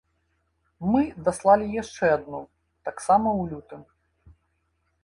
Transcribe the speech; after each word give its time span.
Мы 0.95 1.01
даслалі 1.27 1.65
яшчэ 1.83 2.05
адну, 2.17 2.41
таксама 2.89 3.27
ў 3.39 3.55
лютым. 3.55 3.81